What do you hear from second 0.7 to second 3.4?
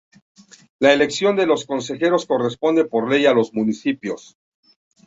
La elección de los consejeros corresponde por ley a